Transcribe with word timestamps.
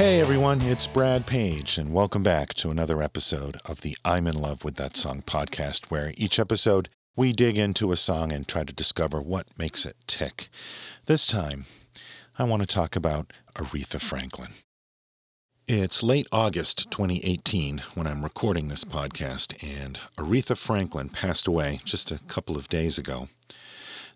Hey 0.00 0.18
everyone, 0.18 0.62
it's 0.62 0.86
Brad 0.86 1.26
Page, 1.26 1.76
and 1.76 1.92
welcome 1.92 2.22
back 2.22 2.54
to 2.54 2.70
another 2.70 3.02
episode 3.02 3.60
of 3.66 3.82
the 3.82 3.98
I'm 4.02 4.26
in 4.26 4.34
Love 4.34 4.64
with 4.64 4.76
That 4.76 4.96
Song 4.96 5.20
podcast, 5.20 5.90
where 5.90 6.14
each 6.16 6.40
episode 6.40 6.88
we 7.16 7.34
dig 7.34 7.58
into 7.58 7.92
a 7.92 7.98
song 7.98 8.32
and 8.32 8.48
try 8.48 8.64
to 8.64 8.72
discover 8.72 9.20
what 9.20 9.48
makes 9.58 9.84
it 9.84 9.96
tick. 10.06 10.48
This 11.04 11.26
time, 11.26 11.66
I 12.38 12.44
want 12.44 12.62
to 12.62 12.66
talk 12.66 12.96
about 12.96 13.34
Aretha 13.56 14.00
Franklin. 14.00 14.52
It's 15.68 16.02
late 16.02 16.28
August 16.32 16.90
2018 16.90 17.82
when 17.94 18.06
I'm 18.06 18.22
recording 18.22 18.68
this 18.68 18.84
podcast, 18.84 19.62
and 19.62 20.00
Aretha 20.16 20.56
Franklin 20.56 21.10
passed 21.10 21.46
away 21.46 21.80
just 21.84 22.10
a 22.10 22.20
couple 22.20 22.56
of 22.56 22.70
days 22.70 22.96
ago. 22.96 23.28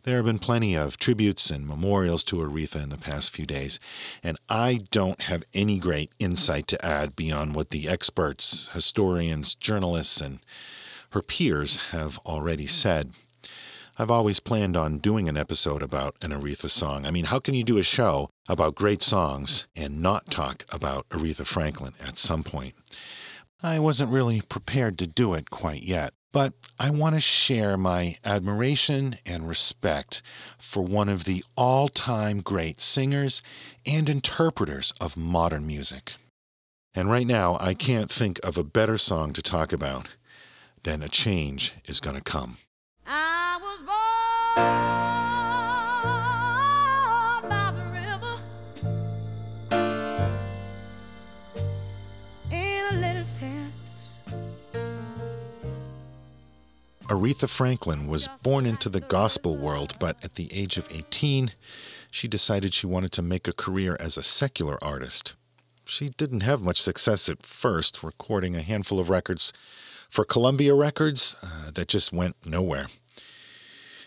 There 0.05 0.17
have 0.17 0.27
been 0.27 0.39
plenty 0.39 0.75
of 0.75 0.99
tributes 0.99 1.51
and 1.51 1.67
memorials 1.67 2.25
to 2.25 2.37
Aretha 2.37 2.83
in 2.83 2.91
the 2.91 2.99
past 2.99 3.31
few 3.31 3.47
days, 3.47 3.81
and 4.23 4.39
I 4.51 4.81
don't 4.91 5.23
have 5.23 5.45
any 5.55 5.79
great 5.79 6.13
insight 6.19 6.67
to 6.69 6.85
add 6.85 7.17
beyond 7.17 7.55
what 7.55 7.71
the 7.71 7.89
experts, 7.89 8.69
historians, 8.75 9.55
journalists, 9.55 10.21
and 10.21 10.41
her 11.13 11.23
peers 11.23 11.87
have 11.87 12.19
already 12.27 12.67
said. 12.67 13.13
I've 13.99 14.11
always 14.11 14.41
planned 14.41 14.77
on 14.77 14.99
doing 14.99 15.27
an 15.27 15.39
episode 15.39 15.83
about 15.83 16.17
an 16.21 16.33
Aretha 16.33 16.69
song. 16.69 17.07
I 17.07 17.11
mean, 17.11 17.27
how 17.27 17.39
can 17.39 17.55
you 17.55 17.65
do 17.65 17.79
a 17.79 17.83
show 17.83 18.29
about 18.47 18.75
great 18.75 19.01
songs 19.01 19.67
and 19.75 20.03
not 20.03 20.31
talk 20.31 20.67
about 20.69 21.09
Aretha 21.09 21.47
Franklin 21.47 21.95
at 21.99 22.19
some 22.19 22.43
point? 22.43 22.75
I 23.63 23.79
wasn't 23.79 24.13
really 24.13 24.43
prepared 24.43 24.99
to 24.99 25.07
do 25.07 25.33
it 25.33 25.49
quite 25.49 25.83
yet. 25.83 26.13
But 26.35 26.53
I 26.81 26.91
want 26.91 27.15
to 27.15 27.21
share 27.21 27.77
my 27.77 28.19
admiration 28.25 29.19
and 29.25 29.49
respect 29.49 30.21
for 30.59 30.83
one 30.83 31.09
of 31.09 31.27
the 31.27 31.45
all 31.57 31.87
time 31.87 32.41
great 32.41 32.81
singers 32.81 33.41
and 33.87 34.11
interpreters 34.11 34.93
of 35.01 35.17
modern 35.17 35.65
music. 35.65 36.15
And 36.93 37.09
right 37.09 37.29
now, 37.29 37.57
I 37.61 37.73
can't 37.75 38.11
think 38.11 38.41
of 38.43 38.59
a 38.59 38.65
better 38.65 38.99
song 38.99 39.33
to 39.35 39.43
talk 39.43 39.73
about 39.73 40.09
than 40.83 41.05
A 41.05 41.09
Change 41.09 41.77
is 41.87 42.01
Gonna 42.01 42.21
Come. 42.21 42.57
Aretha 57.15 57.49
Franklin 57.49 58.09
was 58.09 58.29
born 58.43 58.67
into 58.67 58.89
the 58.89 59.01
gospel 59.01 59.57
world, 59.57 59.95
but 60.01 60.17
at 60.25 60.35
the 60.35 60.53
age 60.53 60.77
of 60.77 60.89
18, 60.91 61.53
she 62.11 62.27
decided 62.27 62.75
she 62.75 62.89
wanted 62.89 63.13
to 63.13 63.23
make 63.23 63.47
a 63.47 63.53
career 63.53 63.97
as 64.01 64.17
a 64.17 64.23
secular 64.23 64.83
artist. 64.83 65.37
She 65.85 66.09
didn't 66.09 66.41
have 66.41 66.61
much 66.61 66.83
success 66.83 67.29
at 67.29 67.47
first, 67.47 68.03
recording 68.03 68.57
a 68.57 68.63
handful 68.63 68.99
of 68.99 69.11
records 69.11 69.53
for 70.11 70.25
Columbia 70.25 70.75
Records 70.75 71.37
uh, 71.41 71.71
that 71.73 71.87
just 71.87 72.13
went 72.13 72.35
nowhere. 72.45 72.89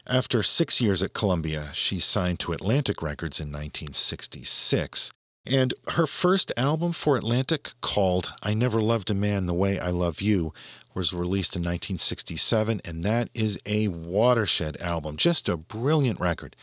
After 0.06 0.44
six 0.44 0.82
years 0.82 1.02
at 1.02 1.14
Columbia, 1.14 1.70
she 1.74 2.00
signed 2.00 2.40
to 2.40 2.52
Atlantic 2.52 3.02
Records 3.02 3.40
in 3.40 3.48
1966. 3.48 5.12
And 5.46 5.74
her 5.90 6.06
first 6.06 6.52
album 6.58 6.92
for 6.92 7.16
Atlantic, 7.16 7.72
called 7.82 8.34
I 8.44 8.54
Never 8.54 8.82
Loved 8.82 9.10
a 9.10 9.14
Man 9.14 9.46
the 9.46 9.54
Way 9.54 9.80
I 9.80 9.92
Love 9.92 10.22
You, 10.22 10.54
was 10.98 11.14
released 11.14 11.56
in 11.56 11.62
1967, 11.62 12.82
and 12.84 13.04
that 13.04 13.30
is 13.34 13.60
a 13.68 13.88
watershed 13.88 14.76
album. 14.82 15.16
Just 15.16 15.48
a 15.48 15.56
brilliant 15.56 16.20
record 16.20 16.56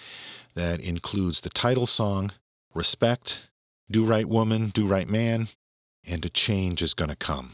that 0.54 0.80
includes 0.80 1.40
the 1.40 1.48
title 1.48 1.86
song, 1.86 2.32
Respect, 2.74 3.48
Do 3.88 4.04
Right 4.04 4.28
Woman, 4.28 4.68
Do 4.68 4.86
Right 4.86 5.08
Man, 5.08 5.48
and 6.04 6.24
A 6.24 6.28
Change 6.28 6.82
is 6.82 6.94
Gonna 6.94 7.16
Come. 7.16 7.52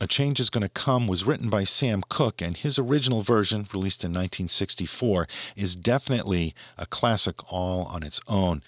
A 0.00 0.06
Change 0.06 0.38
is 0.38 0.48
Gonna 0.48 0.68
Come 0.68 1.08
was 1.08 1.24
written 1.24 1.50
by 1.50 1.64
Sam 1.64 2.02
Cooke, 2.08 2.40
and 2.40 2.56
his 2.56 2.78
original 2.78 3.22
version, 3.22 3.66
released 3.72 4.04
in 4.04 4.12
1964, 4.12 5.26
is 5.56 5.74
definitely 5.74 6.54
a 6.78 6.86
classic 6.86 7.52
all 7.52 7.84
on 7.86 8.04
its 8.04 8.20
own. 8.28 8.62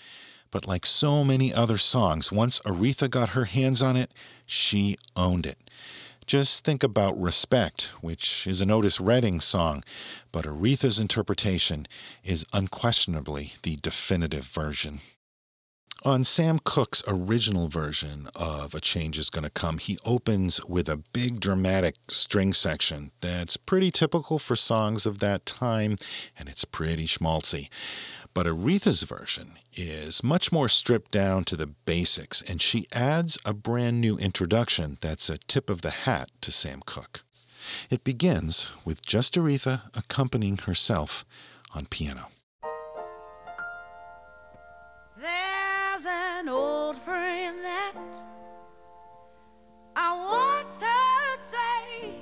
But 0.50 0.66
like 0.66 0.84
so 0.84 1.22
many 1.22 1.54
other 1.54 1.78
songs, 1.78 2.32
once 2.32 2.60
Aretha 2.60 3.08
got 3.08 3.30
her 3.30 3.44
hands 3.44 3.80
on 3.80 3.96
it, 3.96 4.12
she 4.44 4.96
owned 5.14 5.46
it. 5.46 5.58
Just 6.26 6.64
think 6.64 6.82
about 6.82 7.20
Respect, 7.20 7.92
which 8.00 8.48
is 8.48 8.60
an 8.60 8.68
Otis 8.68 9.00
Redding 9.00 9.40
song, 9.40 9.84
but 10.32 10.44
Aretha's 10.44 10.98
interpretation 10.98 11.86
is 12.24 12.44
unquestionably 12.52 13.54
the 13.62 13.76
definitive 13.76 14.44
version. 14.44 14.98
On 16.02 16.24
Sam 16.24 16.58
Cooke's 16.58 17.02
original 17.06 17.68
version 17.68 18.28
of 18.34 18.74
A 18.74 18.80
Change 18.80 19.18
is 19.18 19.30
Gonna 19.30 19.50
Come, 19.50 19.78
he 19.78 19.98
opens 20.04 20.60
with 20.64 20.88
a 20.88 20.96
big 20.96 21.38
dramatic 21.38 21.94
string 22.08 22.52
section 22.52 23.12
that's 23.20 23.56
pretty 23.56 23.92
typical 23.92 24.40
for 24.40 24.56
songs 24.56 25.06
of 25.06 25.20
that 25.20 25.46
time, 25.46 25.96
and 26.36 26.48
it's 26.48 26.64
pretty 26.64 27.06
schmaltzy. 27.06 27.68
But 28.36 28.46
Aretha's 28.46 29.04
version 29.04 29.52
is 29.72 30.22
much 30.22 30.52
more 30.52 30.68
stripped 30.68 31.10
down 31.10 31.44
to 31.44 31.56
the 31.56 31.68
basics, 31.68 32.42
and 32.42 32.60
she 32.60 32.86
adds 32.92 33.38
a 33.46 33.54
brand 33.54 34.02
new 34.02 34.18
introduction 34.18 34.98
that's 35.00 35.30
a 35.30 35.38
tip 35.38 35.70
of 35.70 35.80
the 35.80 35.90
hat 36.04 36.30
to 36.42 36.52
Sam 36.52 36.82
Cooke. 36.84 37.22
It 37.88 38.04
begins 38.04 38.66
with 38.84 39.00
just 39.00 39.36
Aretha 39.36 39.84
accompanying 39.94 40.58
herself 40.58 41.24
on 41.74 41.86
piano. 41.86 42.26
There's 45.18 46.04
an 46.04 46.50
old 46.50 46.98
friend 46.98 47.64
that 47.64 47.94
I 49.96 50.62
once 50.62 50.82
heard 50.82 51.42
say 51.42 52.16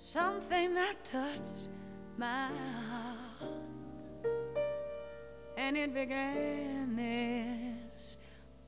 something 0.00 0.74
that 0.76 1.04
touched 1.04 1.70
my 2.16 2.46
heart 2.46 3.27
and 5.56 5.76
it 5.76 5.92
began 5.92 6.96
this 6.96 8.16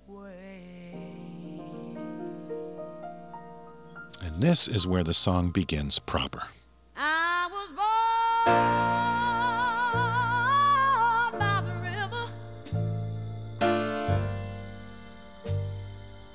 way. 0.07 0.95
And 4.23 4.43
this 4.43 4.69
is 4.69 4.87
where 4.87 5.03
the 5.03 5.15
song 5.15 5.51
begins 5.51 5.99
proper. 5.99 6.43
I 6.97 7.49
was 7.51 7.69
born 7.69 7.81
by 11.39 11.63
the 11.67 11.75
river 11.81 12.27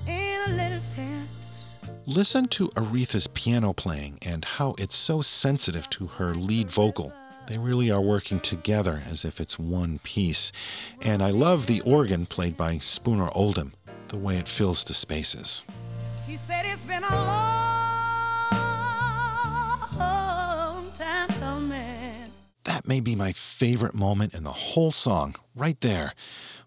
in 0.06 0.50
a 0.50 0.52
little 0.52 0.80
tent. 0.94 1.28
Listen 2.06 2.46
to 2.48 2.68
Aretha's 2.70 3.26
piano 3.28 3.72
playing 3.72 4.18
and 4.22 4.44
how 4.44 4.74
it's 4.78 4.96
so 4.96 5.20
sensitive 5.22 5.88
to 5.90 6.06
her 6.06 6.34
lead 6.34 6.70
vocal. 6.70 7.12
They 7.48 7.58
really 7.58 7.90
are 7.90 8.00
working 8.00 8.40
together 8.40 9.02
as 9.08 9.24
if 9.24 9.40
it's 9.40 9.58
one 9.58 10.00
piece. 10.00 10.50
And 11.00 11.22
I 11.22 11.30
love 11.30 11.66
the 11.66 11.80
organ 11.82 12.26
played 12.26 12.56
by 12.56 12.78
Spooner 12.78 13.30
Oldham, 13.32 13.74
the 14.08 14.18
way 14.18 14.36
it 14.36 14.48
fills 14.48 14.82
the 14.82 14.94
spaces. 14.94 15.62
He 16.26 16.36
said 16.36 16.64
it's 16.66 16.82
been 16.84 17.04
a 17.04 17.14
long 19.96 20.90
time 20.92 21.28
coming. 21.40 22.32
That 22.64 22.88
may 22.88 22.98
be 22.98 23.14
my 23.14 23.32
favorite 23.32 23.94
moment 23.94 24.34
in 24.34 24.42
the 24.42 24.50
whole 24.50 24.90
song, 24.90 25.36
right 25.54 25.80
there, 25.80 26.14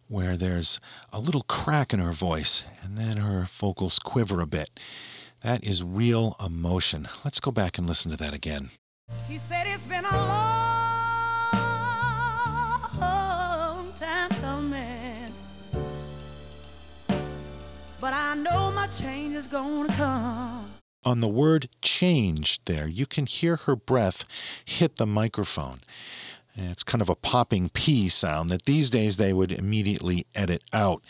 where 0.08 0.38
there's 0.38 0.80
a 1.12 1.20
little 1.20 1.44
crack 1.44 1.94
in 1.94 2.00
her 2.00 2.14
voice 2.14 2.64
and 2.82 2.98
then 2.98 3.18
her 3.18 3.46
vocals 3.52 4.00
quiver 4.00 4.40
a 4.40 4.48
bit. 4.48 4.70
That 5.44 5.62
is 5.64 5.84
real 5.84 6.38
emotion. 6.44 7.10
Let's 7.26 7.42
go 7.42 7.52
back 7.52 7.78
and 7.78 7.86
listen 7.86 8.12
to 8.12 8.18
that 8.18 8.34
again. 8.34 8.70
He 9.28 9.38
said 9.38 9.66
it's 9.68 9.86
been 9.86 10.06
a 10.06 10.12
long 10.12 10.49
but 18.00 18.14
I 18.14 18.36
know 18.36 18.72
my 18.72 18.88
change 18.88 19.36
is 19.36 19.48
gonna 19.48 19.94
come. 19.94 20.74
On 21.04 21.22
the 21.22 21.28
word 21.28 21.70
change, 21.82 22.64
there, 22.66 22.88
you 22.88 23.06
can 23.06 23.26
hear 23.26 23.56
her 23.56 23.76
breath 23.76 24.26
hit 24.66 24.98
the 24.98 25.06
microphone. 25.06 25.80
It's 26.56 26.84
kind 26.84 27.02
of 27.02 27.10
a 27.10 27.16
popping 27.16 27.70
P 27.70 28.10
sound 28.10 28.50
that 28.50 28.64
these 28.64 28.90
days 28.90 29.18
they 29.18 29.32
would 29.32 29.52
immediately 29.52 30.26
edit 30.36 30.64
out. 30.74 31.04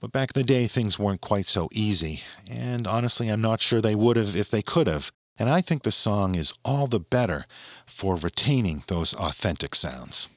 But 0.00 0.12
back 0.12 0.30
in 0.34 0.40
the 0.40 0.46
day, 0.46 0.66
things 0.66 0.98
weren't 0.98 1.20
quite 1.20 1.46
so 1.46 1.68
easy. 1.72 2.22
And 2.48 2.86
honestly, 2.86 3.28
I'm 3.28 3.42
not 3.42 3.60
sure 3.60 3.82
they 3.82 3.94
would 3.94 4.16
have 4.16 4.34
if 4.34 4.48
they 4.48 4.62
could 4.62 4.86
have. 4.86 5.12
And 5.38 5.50
I 5.50 5.60
think 5.60 5.82
the 5.82 5.90
song 5.90 6.34
is 6.34 6.54
all 6.64 6.86
the 6.86 7.00
better 7.00 7.46
for 7.86 8.16
retaining 8.16 8.84
those 8.86 9.12
authentic 9.14 9.74
sounds. 9.74 10.28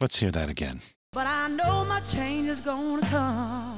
Let's 0.00 0.18
hear 0.18 0.30
that 0.32 0.50
again. 0.50 0.82
But 1.12 1.26
I 1.26 1.48
know 1.48 1.84
my 1.86 2.00
change 2.00 2.48
is 2.48 2.60
gonna 2.60 3.06
come. 3.06 3.75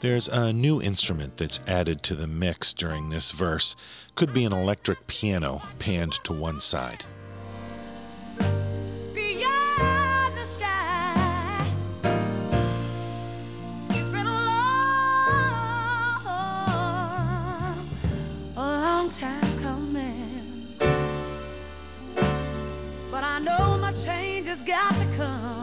There's 0.00 0.28
a 0.28 0.50
new 0.50 0.80
instrument 0.80 1.36
that's 1.36 1.60
added 1.66 2.02
to 2.04 2.14
the 2.14 2.26
mix 2.26 2.72
during 2.72 3.10
this 3.10 3.32
verse. 3.32 3.76
Could 4.14 4.32
be 4.32 4.46
an 4.46 4.52
electric 4.52 5.06
piano 5.06 5.60
panned 5.78 6.14
to 6.24 6.32
one 6.32 6.60
side. 6.60 7.04
Change 24.04 24.46
has 24.46 24.62
got 24.62 24.94
to 24.94 25.04
come. 25.16 25.59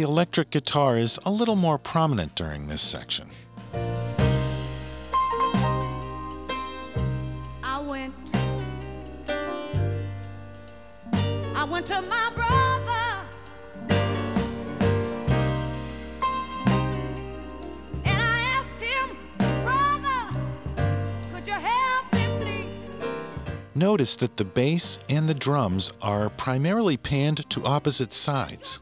The 0.00 0.06
electric 0.08 0.48
guitar 0.48 0.96
is 0.96 1.18
a 1.26 1.30
little 1.30 1.56
more 1.56 1.76
prominent 1.76 2.34
during 2.34 2.68
this 2.68 2.80
section. 2.80 3.28
I 7.62 7.82
went. 7.86 8.14
I 11.54 11.64
went 11.64 11.84
to 11.88 12.00
my 12.00 12.32
brother. 12.34 13.26
And 18.06 18.22
I 18.22 18.40
asked 18.56 18.80
him, 18.80 19.18
brother, 19.62 20.34
could 21.34 21.46
you 21.46 21.52
help 21.52 22.10
me, 22.14 22.26
please? 22.40 22.68
Notice 23.74 24.16
that 24.16 24.38
the 24.38 24.46
bass 24.46 24.98
and 25.10 25.28
the 25.28 25.34
drums 25.34 25.92
are 26.00 26.30
primarily 26.30 26.96
panned 26.96 27.50
to 27.50 27.66
opposite 27.66 28.14
sides. 28.14 28.80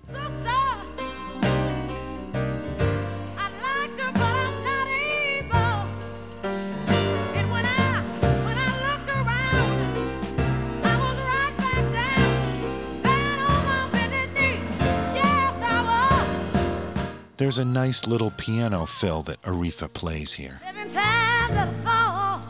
There's 17.38 17.58
a 17.58 17.64
nice 17.64 18.08
little 18.08 18.32
piano 18.32 18.84
fill 18.84 19.22
that 19.22 19.40
Aretha 19.42 19.92
plays 19.92 20.32
here. 20.32 20.60
Seven 20.64 20.88
times 20.88 21.56
I 21.56 21.66
thought. 21.84 22.44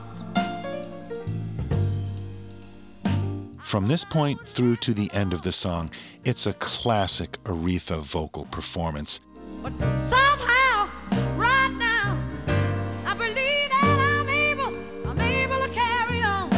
From 3.60 3.86
this 3.86 4.02
point 4.02 4.40
through 4.48 4.76
to 4.76 4.94
the 4.94 5.10
end 5.12 5.34
of 5.34 5.42
the 5.42 5.52
song, 5.52 5.90
it's 6.24 6.46
a 6.46 6.54
classic 6.54 7.32
Aretha 7.44 7.98
vocal 8.00 8.46
performance. 8.46 9.20
But 9.62 9.78
somehow, 10.00 10.88
right 11.36 11.68
now, 11.68 12.16
I 13.04 13.12
believe 13.12 13.34
that 13.34 14.16
I'm 14.16 14.28
able, 14.30 14.74
I'm 15.06 15.20
able 15.20 15.66
to 15.66 15.70
carry 15.74 16.22
on. 16.22 16.50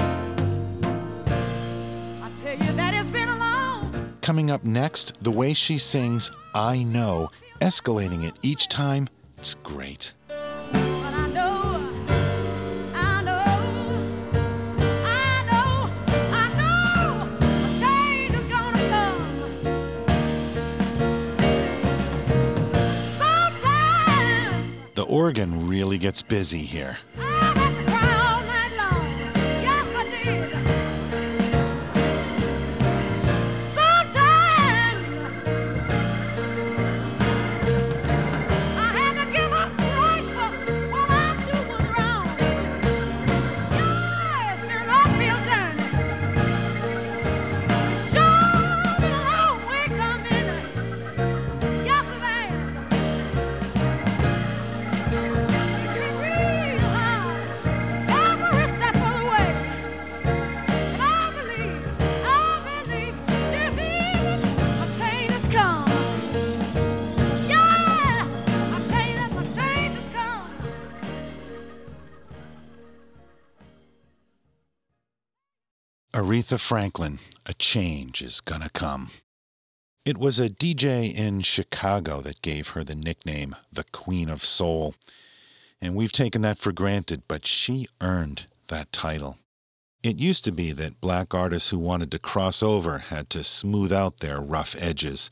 I 2.22 2.30
tell 2.40 2.56
you 2.56 2.72
that 2.74 2.94
it's 2.94 3.08
been 3.08 3.28
a 3.28 3.36
long, 3.36 4.14
Coming 4.22 4.52
up 4.52 4.62
next, 4.62 5.20
the 5.20 5.32
way 5.32 5.52
she 5.52 5.78
sings 5.78 6.30
I 6.54 6.84
Know, 6.84 7.32
escalating 7.60 8.24
it 8.24 8.34
each 8.42 8.68
time, 8.68 9.08
it's 9.38 9.54
great. 9.54 10.14
but 10.28 10.36
I 10.36 11.28
know, 11.28 11.90
I 12.94 13.22
know, 13.22 13.44
I 15.04 15.44
know, 15.50 15.90
I 16.32 16.48
know, 16.58 17.28
a 17.40 17.48
change 17.80 18.34
is 18.34 18.46
gonna 18.46 18.84
come. 18.88 19.20
Sometimes. 23.18 24.94
The 24.94 25.04
organ 25.04 25.68
really 25.68 25.98
gets 25.98 26.22
busy 26.22 26.62
here. 26.62 26.98
Aretha 76.12 76.58
Franklin, 76.58 77.20
a 77.46 77.54
change 77.54 78.20
is 78.20 78.40
gonna 78.40 78.68
come. 78.70 79.10
It 80.04 80.18
was 80.18 80.40
a 80.40 80.50
DJ 80.50 81.14
in 81.14 81.42
Chicago 81.42 82.20
that 82.22 82.42
gave 82.42 82.70
her 82.70 82.82
the 82.82 82.96
nickname 82.96 83.54
the 83.72 83.84
Queen 83.92 84.28
of 84.28 84.44
Soul. 84.44 84.96
And 85.80 85.94
we've 85.94 86.10
taken 86.10 86.42
that 86.42 86.58
for 86.58 86.72
granted, 86.72 87.22
but 87.28 87.46
she 87.46 87.86
earned 88.00 88.46
that 88.66 88.92
title. 88.92 89.38
It 90.02 90.18
used 90.18 90.44
to 90.46 90.50
be 90.50 90.72
that 90.72 91.00
black 91.00 91.32
artists 91.32 91.68
who 91.68 91.78
wanted 91.78 92.10
to 92.10 92.18
cross 92.18 92.60
over 92.60 92.98
had 92.98 93.30
to 93.30 93.44
smooth 93.44 93.92
out 93.92 94.18
their 94.18 94.40
rough 94.40 94.74
edges. 94.80 95.30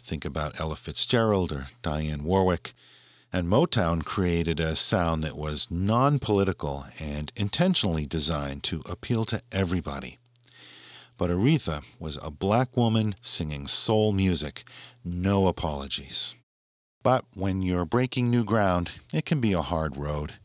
Think 0.00 0.24
about 0.24 0.60
Ella 0.60 0.76
Fitzgerald 0.76 1.50
or 1.50 1.66
Dionne 1.82 2.22
Warwick. 2.22 2.72
And 3.32 3.48
Motown 3.48 4.04
created 4.04 4.60
a 4.60 4.76
sound 4.76 5.24
that 5.24 5.36
was 5.36 5.68
non 5.72 6.20
political 6.20 6.86
and 7.00 7.32
intentionally 7.34 8.06
designed 8.06 8.62
to 8.64 8.82
appeal 8.86 9.24
to 9.24 9.42
everybody. 9.50 10.19
But 11.20 11.28
Aretha 11.28 11.84
was 11.98 12.18
a 12.22 12.30
black 12.30 12.74
woman 12.78 13.14
singing 13.20 13.66
soul 13.66 14.12
music, 14.12 14.64
no 15.04 15.48
apologies. 15.48 16.34
But 17.02 17.26
when 17.34 17.60
you're 17.60 17.84
breaking 17.84 18.30
new 18.30 18.42
ground, 18.42 18.92
it 19.12 19.26
can 19.26 19.38
be 19.38 19.52
a 19.52 19.60
hard 19.60 19.98
road. 19.98 20.36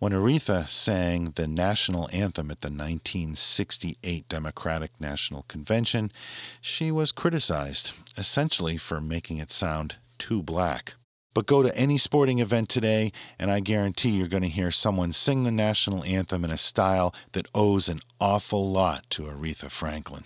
When 0.00 0.12
Aretha 0.12 0.68
sang 0.68 1.32
the 1.36 1.48
national 1.48 2.10
anthem 2.12 2.50
at 2.50 2.60
the 2.60 2.68
1968 2.68 4.28
Democratic 4.28 4.90
National 5.00 5.44
Convention, 5.44 6.12
she 6.60 6.90
was 6.90 7.10
criticized, 7.10 7.94
essentially 8.18 8.76
for 8.76 9.00
making 9.00 9.38
it 9.38 9.50
sound 9.50 9.96
too 10.18 10.42
black. 10.42 10.96
But 11.34 11.46
go 11.46 11.62
to 11.62 11.76
any 11.76 11.98
sporting 11.98 12.38
event 12.38 12.68
today, 12.68 13.12
and 13.38 13.50
I 13.50 13.60
guarantee 13.60 14.10
you're 14.10 14.28
going 14.28 14.44
to 14.44 14.48
hear 14.48 14.70
someone 14.70 15.12
sing 15.12 15.42
the 15.42 15.50
national 15.50 16.04
anthem 16.04 16.44
in 16.44 16.50
a 16.50 16.56
style 16.56 17.12
that 17.32 17.48
owes 17.54 17.88
an 17.88 18.00
awful 18.20 18.70
lot 18.70 19.10
to 19.10 19.24
Aretha 19.24 19.70
Franklin. 19.70 20.22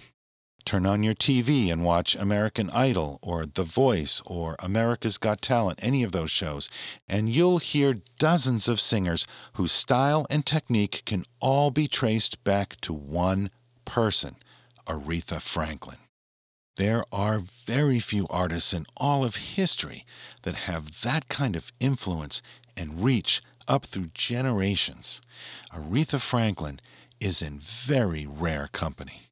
Turn 0.66 0.84
on 0.84 1.02
your 1.02 1.14
TV 1.14 1.72
and 1.72 1.82
watch 1.82 2.14
American 2.14 2.68
Idol 2.68 3.18
or 3.22 3.46
The 3.46 3.64
Voice 3.64 4.20
or 4.26 4.54
America's 4.58 5.16
Got 5.16 5.40
Talent, 5.40 5.78
any 5.80 6.02
of 6.02 6.12
those 6.12 6.30
shows, 6.30 6.68
and 7.08 7.30
you'll 7.30 7.56
hear 7.56 8.02
dozens 8.18 8.68
of 8.68 8.78
singers 8.78 9.26
whose 9.54 9.72
style 9.72 10.26
and 10.28 10.44
technique 10.44 11.04
can 11.06 11.24
all 11.40 11.70
be 11.70 11.88
traced 11.88 12.44
back 12.44 12.78
to 12.82 12.92
one 12.92 13.50
person, 13.86 14.36
Aretha 14.86 15.40
Franklin. 15.40 15.96
There 16.78 17.02
are 17.10 17.40
very 17.40 17.98
few 17.98 18.28
artists 18.30 18.72
in 18.72 18.86
all 18.96 19.24
of 19.24 19.34
history 19.34 20.06
that 20.42 20.54
have 20.54 21.00
that 21.02 21.26
kind 21.26 21.56
of 21.56 21.72
influence 21.80 22.40
and 22.76 23.02
reach 23.02 23.42
up 23.66 23.84
through 23.84 24.10
generations. 24.14 25.20
Aretha 25.74 26.20
Franklin 26.20 26.78
is 27.18 27.42
in 27.42 27.58
very 27.58 28.28
rare 28.28 28.68
company. 28.70 29.22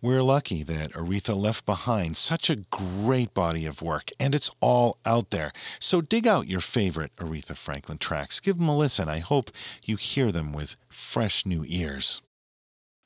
We're 0.00 0.22
lucky 0.22 0.62
that 0.62 0.92
Aretha 0.92 1.34
left 1.34 1.66
behind 1.66 2.16
such 2.16 2.48
a 2.48 2.62
great 2.70 3.34
body 3.34 3.66
of 3.66 3.82
work, 3.82 4.10
and 4.20 4.32
it's 4.32 4.52
all 4.60 4.98
out 5.04 5.30
there. 5.30 5.52
So 5.80 6.00
dig 6.00 6.28
out 6.28 6.46
your 6.46 6.60
favorite 6.60 7.10
Aretha 7.16 7.56
Franklin 7.56 7.98
tracks. 7.98 8.38
Give 8.38 8.56
them 8.56 8.68
a 8.68 8.76
listen. 8.76 9.08
I 9.08 9.18
hope 9.18 9.50
you 9.82 9.96
hear 9.96 10.30
them 10.30 10.52
with 10.52 10.76
fresh 10.88 11.44
new 11.44 11.64
ears. 11.66 12.22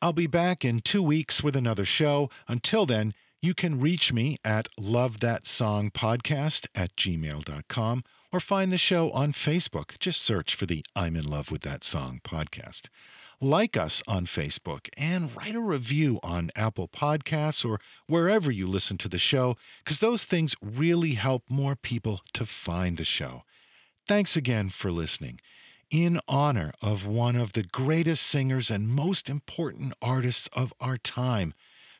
I'll 0.02 0.12
be 0.12 0.26
back 0.26 0.62
in 0.62 0.80
two 0.80 1.02
weeks 1.02 1.42
with 1.42 1.57
another 1.57 1.87
show. 1.87 2.28
Until 2.47 2.85
then, 2.85 3.14
you 3.40 3.54
can 3.54 3.80
reach 3.80 4.12
me 4.12 4.37
at 4.45 4.68
lovethatsongpodcast 4.78 6.66
at 6.75 6.97
gmail.com 6.97 8.04
or 8.33 8.40
find 8.40 8.73
the 8.73 8.78
show 8.78 9.11
on 9.12 9.33
Facebook. 9.33 9.99
Just 9.99 10.21
search 10.21 10.54
for 10.54 10.66
the 10.66 10.85
I'm 10.97 11.16
in 11.16 11.25
love 11.25 11.50
with 11.50 11.62
that 11.62 11.85
song 11.85 12.21
podcast. 12.23 12.88
Like 13.40 13.76
us 13.76 14.02
on 14.09 14.26
Facebook 14.26 14.88
and 14.99 15.35
write 15.37 15.54
a 15.54 15.61
review 15.61 16.18
on 16.25 16.50
Apple 16.57 16.88
Podcasts 16.88 17.64
or 17.64 17.78
wherever 18.09 18.50
you 18.50 18.66
listen 18.66 18.99
to 18.99 19.09
the 19.09 19.18
show, 19.18 19.54
because 19.85 20.00
those 20.00 20.25
things 20.25 20.57
really 20.61 21.12
help 21.12 21.45
more 21.49 21.76
people 21.76 22.21
to 22.33 22.45
find 22.45 22.97
the 22.97 23.04
show. 23.04 23.45
Thanks 24.09 24.37
again 24.37 24.71
for 24.71 24.90
listening. 24.90 25.38
In 25.90 26.18
honor 26.26 26.73
of 26.83 27.07
one 27.07 27.37
of 27.37 27.52
the 27.52 27.62
greatest 27.62 28.25
singers 28.25 28.71
and 28.71 28.88
most 28.88 29.30
important 29.30 29.95
artists 30.02 30.49
of 30.49 30.75
our 30.80 30.97
time, 30.97 31.54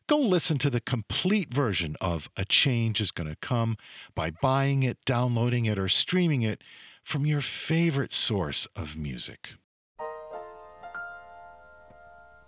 go 0.08 0.18
listen 0.18 0.56
to 0.56 0.70
the 0.70 0.80
complete 0.80 1.52
version 1.52 1.94
of 2.00 2.30
A 2.34 2.44
Change 2.44 2.98
is 3.00 3.10
Gonna 3.10 3.36
Come 3.36 3.76
by 4.14 4.30
buying 4.30 4.82
it, 4.82 4.96
downloading 5.04 5.66
it, 5.66 5.78
or 5.78 5.86
streaming 5.86 6.40
it 6.40 6.64
from 7.04 7.26
your 7.26 7.42
favorite 7.42 8.12
source 8.12 8.66
of 8.74 8.96
music. 8.96 9.54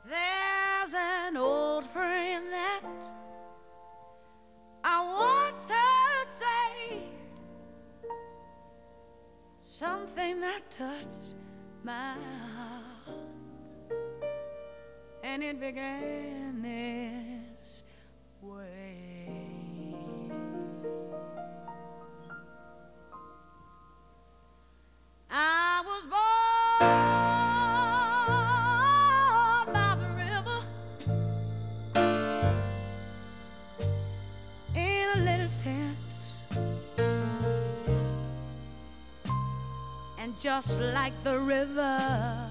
There's 0.09 0.95
an 0.95 1.37
old 1.37 1.85
friend 1.85 2.47
that 2.51 2.81
I 4.83 5.51
once 5.53 5.69
heard 5.69 6.29
say 6.33 7.03
something 9.69 10.41
that 10.41 10.71
touched 10.71 11.37
my 11.85 12.17
heart, 12.65 13.17
and 15.23 15.43
it 15.43 15.61
began 15.61 16.63
this 16.63 17.83
way. 18.43 19.29
I 25.31 25.83
was 25.87 26.07
born 26.07 26.21
by 29.73 29.97
the 30.01 30.09
river 30.17 30.61
in 34.75 35.19
a 35.19 35.21
little 35.23 35.51
tent, 35.63 35.97
and 40.19 40.35
just 40.41 40.81
like 40.81 41.13
the 41.25 41.39
river, 41.39 42.51